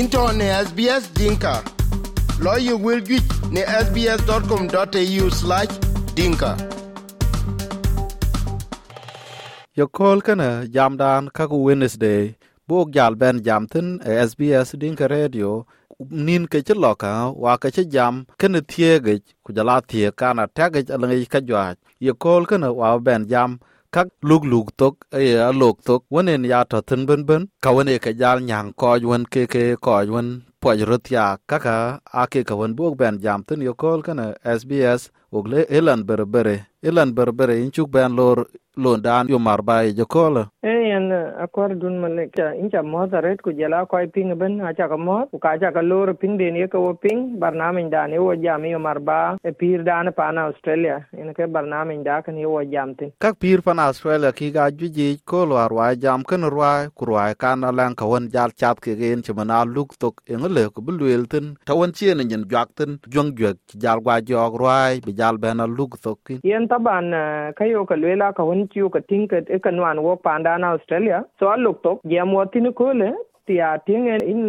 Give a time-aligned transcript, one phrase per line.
[0.00, 1.54] into ne SBS Dinka.
[2.44, 3.22] Lawyer will get
[3.54, 5.72] ne sbs.com.au slash
[6.16, 6.50] dinka.
[9.76, 12.34] Yo call kana jam dan kaku Wednesday.
[12.68, 15.66] Bok jal ben jam tin e SBS Dinka Radio
[16.10, 19.14] nin ke ci loka wa ke ci jam kene tiege
[19.44, 21.64] ku jala tie kana tage alangi ka jwa
[22.00, 23.50] ye kol kana wa ben jam
[23.94, 26.02] kak luk luk tok e a lok tok.
[26.12, 29.62] Wonen ya to tin ben ben ka wone ke jal nyang ko wen ke ke
[29.84, 30.28] ko wen
[30.64, 35.12] po rut ya kaka ake ka wen bok ben jam tin yo kol kana SBS
[35.28, 36.56] ogle elan berbere
[36.88, 38.38] elan berbere inchuk ben lor
[38.76, 41.06] lon dan yo marba e jokola e yan
[41.44, 45.26] akwar dun male cha incha mo ret ku jala ko ping ben acha ka mo
[45.30, 48.64] ku ka cha ka lor ping den ye ko ping barnamin dan ye wo jam
[48.64, 52.62] yo marba e pir dan pa na australia in ke barnamin da kan ye wo
[52.64, 53.12] jam tin.
[53.20, 57.30] Kak pir pan australia ki ga juji ko lo arwa jam kan rwa ku rwa
[57.34, 60.20] kan lan ka won jal chat ke gen chmana luk tok
[60.56, 64.16] le ku bi lueel thin tawan cien enyin juak thin juɔŋ juɛk ci jal gua
[64.28, 67.06] jɔɔk ruaai bi jal bɛn aluk thokin yen taban
[67.58, 70.64] ka yo ka lueel aka wen ci yo ka tiŋket e ka nuan wok paandaan
[70.72, 73.08] australia so aluk thok jiɛm wɔt thin koole
[73.46, 74.42] ti a tiŋ en in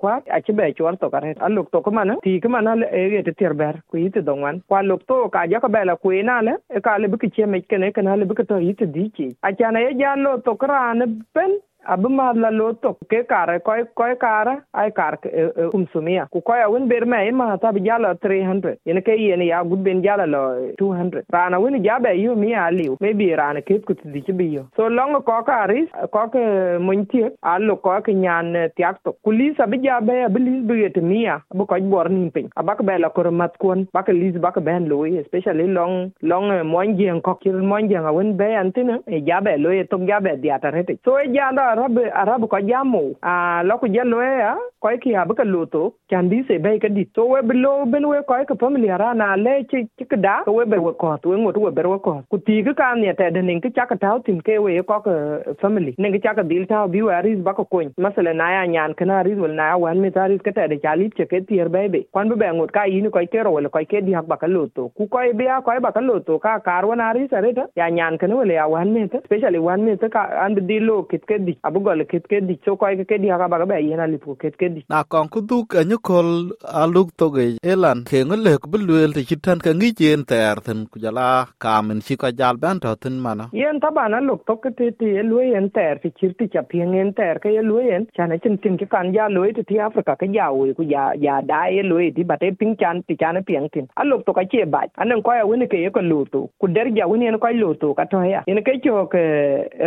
[0.00, 2.66] kwat aci bɛ cuɔl thok aret aluk thok man tii ki man
[3.00, 6.28] ege ti tir bɛr ku yiti dhoŋ wan ku aluk thok aja ka bɛl akueen
[6.36, 9.78] ale e ka lebi ki ciemec kene kene lebi ki tɔ yiti dhii ciic acan
[9.84, 11.00] ye ja lo thok raan
[11.34, 11.52] ben
[11.86, 15.90] ab ma la lo to ke kare koy koy kare, ai kar kum e, e,
[15.92, 19.62] sumia ku koy awun ber me ma ta bi jala 300 yene ke yene ya,
[19.64, 20.42] gud ben jala lo
[20.80, 24.50] 200 rana wun ja be yu, mi ali maybe rana ke ku ti ti bi
[24.56, 26.44] yo so, long ko ka ris, ko ke
[26.80, 29.14] mun ti allo ko ke nyan e, tiak to.
[29.24, 32.50] Kulisa bi ja be bi lis bi te mia bu ko bor nin pin.
[32.56, 36.96] Abak be la ko mat kon bak lis bak ben lo especially long long mon
[36.98, 40.20] jeng ko kir mon jeng awun be antina e ja be lo e to ja
[40.20, 43.14] be dia ta rete so e ja da arab arab ko jamu.
[43.22, 46.88] A lo ko jalo ya ko ki ha ka luto kan di se be ka
[46.88, 47.04] di.
[47.14, 50.42] To we blo ben we ko ka family ara na le chi chi da.
[50.44, 53.00] Ko we be we ko to we we be we ko ku ti ka kan
[53.00, 55.12] ne ta de nin ka ka ta tin ke we ko ka
[55.60, 55.94] family.
[55.98, 59.22] Nin ka ka dil ta bi wa ris baka ko masala na ya nyan kana
[59.22, 61.88] ris wal na wan mi ta ris ka ta de chali che ke tier bay
[61.88, 64.46] be kwan be ngot ka yin ko ke ro wala ko ke di hak baka
[64.46, 67.66] luto ku ko be ya ko baka luto ka kar wa na ris are ta.
[67.76, 69.18] Ya nyan kana wal ya wan mi ta.
[69.24, 73.28] Specially wan mi ta ka an di lo kit ke di abugole ketkedi di kekedi
[73.28, 78.66] hakabaka be yen alip ko ketkedi na kon kuduk anyukol aluk toge elan ke lek
[78.70, 83.18] bulwel te chitan ka ngi jen ter ten kujala kamen chika jal ban to ten
[83.26, 87.12] mana yen tabana luk ke te te elwe yen ter ti chirti cha pien yen
[87.12, 90.50] ter ke elwe yen chana chen tin ke kan ya loe ti afrika ke ya
[90.52, 94.24] we ku ya ya da elwe ti bate ping chan ti chana pien tin aluk
[94.26, 97.22] to ka che ba anen ko ya wen ke ko lutu ku der ja wen
[97.28, 99.14] yen ko lutu ka to ya yen ke chok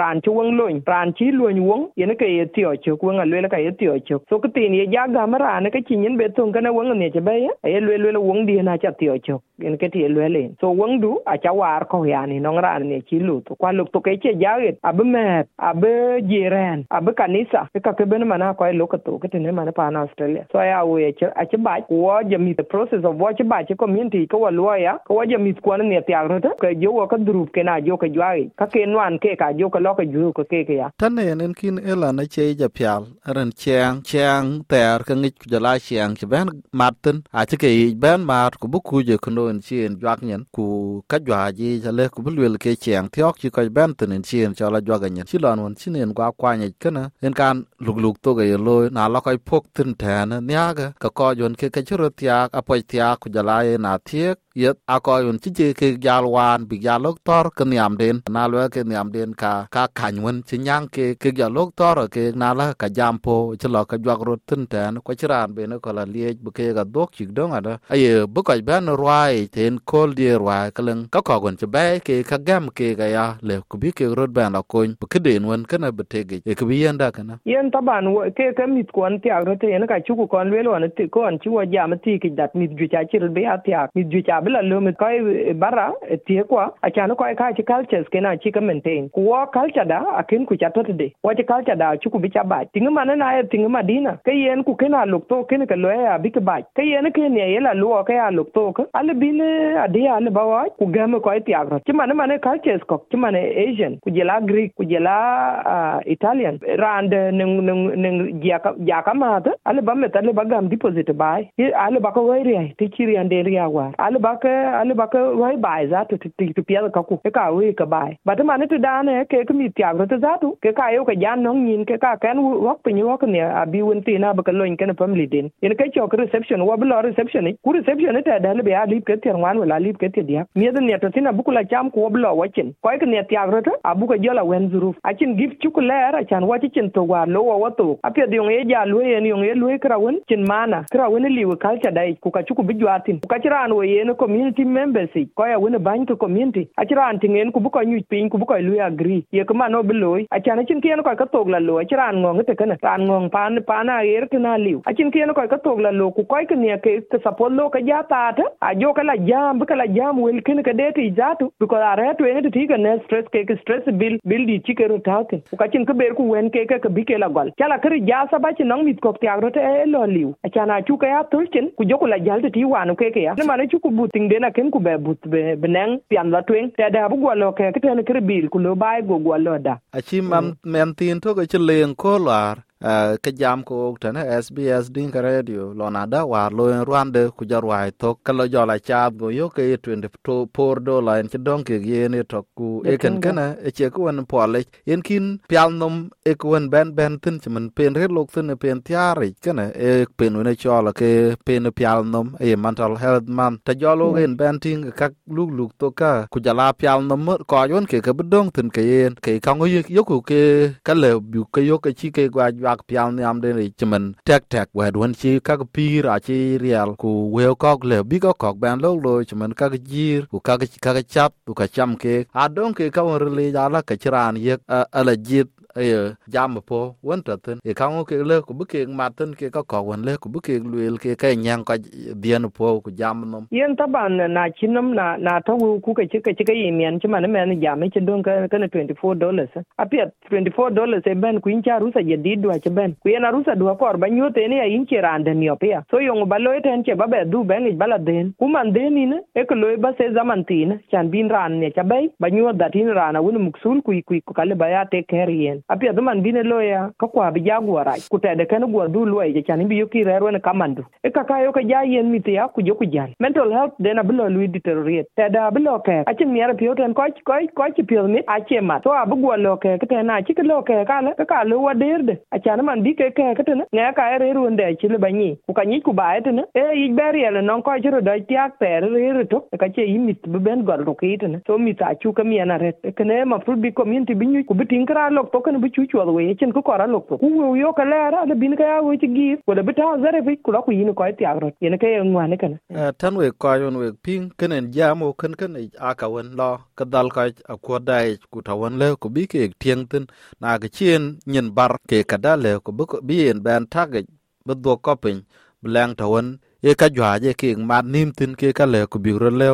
[0.00, 3.48] ran chuwang loin ran chi loin wong yen ke ye tio chok wang a lwela
[3.48, 6.28] ka ye tio chok so ke tin ye ja ga mara ne ke chin be
[6.36, 9.42] thong kana wang ne che be ye lwe lwe wang di na cha tio chok
[9.62, 12.60] en ke ti lwe le so wang du a cha war ko ya ni nong
[12.64, 15.24] ran ne chi lu to kwa lu to ke che ja ge ab me
[15.58, 15.84] ab
[16.30, 19.72] jiren ab kanisa ke ka ke ben mana ko lo ka to ke ne mana
[19.72, 23.04] pa na australia so ya we che a che ba ko je mi the process
[23.04, 26.00] of what ba che community ko wa lo ya ko wa je mi ko ne
[26.06, 29.18] ti agro to ke jo ka drup ke na jo ka jwa ka ke nwan
[29.18, 31.76] ke ka jo ka lo ka ju ko ke ke ya tan ne en kin
[31.90, 33.02] ela na che ja pial
[33.34, 36.48] ran chang chang ter ka ngi ku jala chang che ben
[36.80, 37.70] martin a che ke
[38.02, 40.64] ben mar ku bu ku je kuno en chien jwak nyen ku
[41.10, 44.22] ka jwa ji ja le ku bulwel ke chang thiok chi ka ben tin en
[44.28, 47.04] chien cha la jwa ga nyen chi lon won chin en kwa kwa nye kana
[47.26, 50.64] en kan luk luk to ge lo na la kai pok tin ta na nya
[50.78, 53.92] ga ka ko yon ke ka chro tiak a po tiak ku jala e na
[54.08, 57.64] thiek yet a ko yon chi je ke gal wan bi gal lok tor ke
[57.70, 61.30] niam den na lo ke niam den ka ka kan wen chi nyang ke ke
[61.38, 64.66] gal lok tor ke na la ka jam po chi lo ka jwak rut tin
[64.72, 67.52] ten ko chi ran be ne ko la lie bu ke ga dok chi dong
[67.58, 71.66] ada aye bu ko ben rwai ten kol die rwai kalen ka ko gon chi
[71.74, 74.94] be ke ka gam ke ga ya le ku bi ke rut ben la kon
[75.00, 78.06] bu ke den wen kana bu te ge e ku bi yenda kana yen taban
[78.14, 80.86] wo ke ke mit kon ti agro te yen ka chu ko kon le won
[80.96, 83.74] ti kon chi wo jam ti ki dat mit ju cha chi be a ti
[83.82, 87.30] ak mit ju cha bila lumi mit eh, bara eh, tie kwa achano cha no
[87.30, 89.08] eh, ka chi cultures kena chi ka maintain.
[89.10, 89.20] Ku
[89.52, 91.12] culture da akin ku cha tot de.
[91.22, 92.64] Wa chi culture da chu ku bi cha ba.
[92.74, 96.30] Tinga mana na tinga madina kai yen ku kena lok to, ke ka loya bi
[96.30, 96.58] ka ba.
[96.76, 100.00] Kai yen ke ne yela lo ke ya lok to ka al bin adia ade
[100.16, 102.98] ale ba wa, ku e ga me ko ti agro chi mana mana cultures ko,
[103.10, 106.58] chi mana asian, ku je la greek, ku je la italian.
[106.78, 110.32] Rand ning ning ning ya ka ya ka ma ta al ba me ta le
[110.32, 111.38] ba gam deposit ba
[111.86, 112.42] al ba ko wai
[112.78, 113.90] ti chiri ande ri wa.
[113.98, 117.18] Al ba ke ale ba ke wai bai za tu ti ti pia ka ku
[117.36, 120.06] ka we ka bai ba ta mane tu da ne ke ke mi tia ro
[120.12, 123.00] ta za tu ke ka yo ka jan no yin ke ka ken wok pin
[123.08, 125.74] wok ne a bi won ti na ba ka loin ken pam li din in
[125.80, 129.18] ke chok reception wa bi lo reception ku reception ta da le be a ke
[129.26, 131.90] ti wan wala lip ke ti dia mi da ne to tina bu kula cham
[131.96, 134.70] ku bi lo wachen ko ke ne tia ro ta a bu ka jola wen
[134.74, 137.42] zuru a chin gif chu ku le ra chan wa chi chin to wa lo
[137.64, 140.44] wa to a pe di ye ja lo ye ni ye lo kra won chin
[140.52, 143.38] mana kra won li wa cha dai ku ka chu ku bi jwatin ku ka
[143.44, 146.68] chiran wo ye ne community members ko ya won ban community.
[146.78, 149.24] A chiran tingen ku bu ko nyu pin ku bu ko lu agree.
[149.32, 151.78] Ye ko ma no bi lo a chin kien ko ka to la lo.
[151.78, 154.82] A chiran ngong te kana ran ngong pan pana yer kana liu.
[154.86, 156.10] A chin kien ko ka to la lo.
[156.10, 159.02] Ku ko ke ne ke ke support lo ka ja ta ta a jo ka
[159.02, 162.14] la jam bi ka la jam wel ken ka de ti jatu bi ko are
[162.18, 164.98] to ne ti ka ne stress ke ke stress bill bill di chi ke ro
[165.08, 167.50] ta ke ku ka chin ka ber ku wen ke ke bi ke la gol
[167.58, 170.34] chala kri ja sa ba chi nong mit ko ti agro te lo liu.
[170.44, 173.20] A chana chu ka ya tulchen ku jo ku la jal ti wanu ke ke
[173.26, 173.34] ya.
[173.38, 176.30] Ne ma ne chu ku buting ting dena ken ku be but be benang pian
[176.34, 178.98] la twen te da bu gwalo ke ke te ne kre bil ku lo bai
[179.08, 179.74] go gwalo da.
[179.96, 181.58] A chi mam men tin to ke chi
[182.02, 185.72] ko lar Ka jam ko tana SBS din ka radio.
[185.72, 189.16] Lo na da war lo en rwande ku jar wai to ka lo jola chat
[189.16, 193.70] go yo ke 24 dollar en chidon ke yene to ku e ken kana e
[193.70, 197.70] che ko en pole en kin pial nom e ko en ben ben tin chman
[197.76, 202.36] pen red lok tin pen tiari kana e pen ne chola ke pen pial nom
[202.40, 206.38] e mental health man ta jolo en ben tin ka luk luk to ka ku
[206.40, 209.66] jala pial nom ko yon ke ka bedong tin ke en ke ka ngo
[209.96, 210.42] yo ku ke
[210.84, 213.68] ka le bu ke yo ke chi ke gwa ak pial ni am den ri
[213.92, 217.98] man tek tek wed wen chi ka pir a chi riel ku we ko le
[218.10, 220.54] bi ko ko ben lo lo chimen ka jir ku ka
[220.86, 223.94] ka chap ku ka cham ke a don ke ka won ri la la ka
[224.02, 224.54] chiran ye
[224.98, 228.86] ala jit ayo jam po won ta tin e ka ke le ku bu ke
[228.86, 231.76] ma tin ke ka ko won le ku bu ke luel ke ka nyang ka
[232.22, 236.06] dien po ku jam nom yen taban na chinom na na ta wu ku ke
[236.12, 240.06] chika chika yi mian chi man men jam chi chindon ka ka 24 dollars apia
[240.30, 243.76] 24 dollars e ben ku incha rusa je didwa che ben ku yen arusa dwa
[243.76, 246.94] kor ba nyote ne ya inche rande mi opia so yong ba loy eten che
[246.94, 249.92] ba be du ben bala den ku man den ni ne e ko loy ba
[249.98, 253.42] se zaman tin chan bin ran ne cha bay ba nyot da tin rana wun
[253.48, 253.92] muksul ku
[254.26, 257.60] ku kale ba ya te care api adhi man bine loya ka kwa bi ja
[257.60, 260.74] guo rac ku tede kene guɔ du luɔi ci can bi yoki rɛɛr wen kaman
[260.74, 263.98] du e kaka yo ka ja yen mithi ya ku joku jal mental health den
[263.98, 265.08] abi lo lui deteriorate.
[265.16, 268.82] Tede abi lɔ kɛɛk aci miɛr piöu tɛn kɔci piöth mit acie mat.
[268.84, 271.60] So abi guɔ lo kek ten aci ke lɔ kɛɛk ale ke ka e, lo
[271.66, 275.10] wadeerde acan man bi ke kɛɛk tene ŋɛɛ ka e reer wen dɛɛ ci liba
[275.10, 278.26] nyi ku ka nyic ku baai tene e yic bɛ riɛl nɔŋ kɔci ro dɔc
[278.28, 281.80] tiak tɛɛr reer tok e kacie yi mith bi bɛn gɔl rukiit tene so mith
[281.80, 285.10] acu ke miɛn aret kene ma fruit bi community bi nyuc ku bi tiŋ kra
[285.10, 287.18] lok thoken kan bi chu chu we chen ku ko ra lo to.
[287.18, 289.72] Ku yo ka le ra de bin ka ya we chi gi ku de bi
[290.02, 292.90] zare fi, ku la ku yin ko ti agro yen ke ngwa ne kan eh,
[292.98, 296.84] tan we ko yon we ping kenen jamo ken ken a ka wen lo, ka
[296.84, 300.04] dal ka a ko dai e ku ta wen le, ku bi ke tieng tin.
[300.40, 302.70] Na ga chien nyen bar ke ka da le, ku
[303.08, 304.00] bi en ban ta ga
[304.46, 305.18] bu do ko pin
[305.62, 306.26] blang ta wen.
[306.64, 309.50] Ye ka jwa je ke ma nim tin ke ka le, ku bi ro le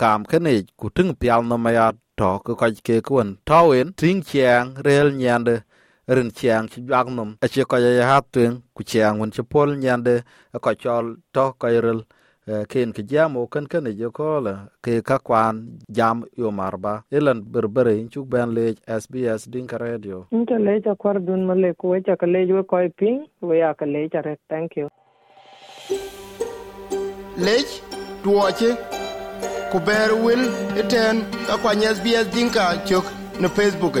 [0.00, 1.86] kam ken e ku ting pial no ma ya
[2.16, 3.92] to ko ka ke ku wen ta wen.
[4.00, 5.62] Ting chiang rel nyande
[6.08, 9.42] rin chiang chi jwag nom a che ko ya ha twen ku chiang wen che
[9.42, 10.14] pol nyande
[10.64, 12.00] ko chol to ko rel
[12.68, 17.02] ken ke jam o kan kan je ko la ke ka kwan jam yo marba
[17.10, 20.26] elan berbere in chuk ben le SBS din ka radio.
[20.30, 23.72] Inta le ja kwar dun male ko ja ka le jo ko ping we ya
[23.72, 24.36] ka le ja re.
[24.48, 24.88] Thank you.
[27.36, 27.80] Lech
[28.22, 28.93] tuoche
[29.72, 30.42] ku ber wil
[30.80, 31.16] iten
[31.46, 33.04] ka kwany SBS dinka cök
[33.40, 33.96] ne Facebook